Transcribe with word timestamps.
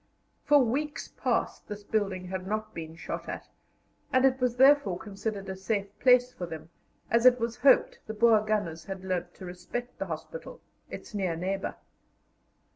For 0.45 0.57
weeks 0.65 1.09
past 1.09 1.67
this 1.67 1.83
building 1.83 2.25
had 2.25 2.47
not 2.47 2.73
been 2.73 2.95
shot 2.95 3.29
at, 3.29 3.47
and 4.11 4.25
it 4.25 4.39
was 4.41 4.55
therefore 4.55 4.97
considered 4.97 5.47
a 5.47 5.55
safe 5.55 5.85
place 5.99 6.33
for 6.33 6.47
them, 6.47 6.69
as 7.11 7.27
it 7.27 7.39
was 7.39 7.57
hoped 7.57 7.99
the 8.07 8.15
Boer 8.15 8.41
gunners 8.43 8.85
had 8.85 9.03
learned 9.05 9.35
to 9.35 9.45
respect 9.45 9.99
the 9.99 10.07
hospital, 10.07 10.59
its 10.89 11.13
near 11.13 11.35
neighbour. 11.35 11.75